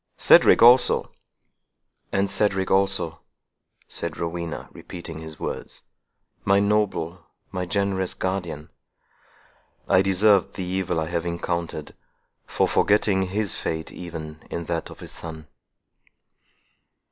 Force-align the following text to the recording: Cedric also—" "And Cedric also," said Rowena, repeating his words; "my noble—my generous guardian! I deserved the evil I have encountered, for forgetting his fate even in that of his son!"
Cedric 0.17 0.63
also—" 0.63 1.11
"And 2.11 2.27
Cedric 2.27 2.71
also," 2.71 3.21
said 3.87 4.17
Rowena, 4.17 4.67
repeating 4.71 5.19
his 5.19 5.39
words; 5.39 5.83
"my 6.43 6.59
noble—my 6.59 7.65
generous 7.67 8.15
guardian! 8.15 8.69
I 9.87 10.01
deserved 10.01 10.55
the 10.55 10.63
evil 10.65 10.99
I 10.99 11.05
have 11.09 11.27
encountered, 11.27 11.93
for 12.47 12.67
forgetting 12.67 13.27
his 13.27 13.53
fate 13.53 13.91
even 13.91 14.41
in 14.49 14.63
that 14.65 14.89
of 14.89 15.01
his 15.01 15.11
son!" 15.11 15.45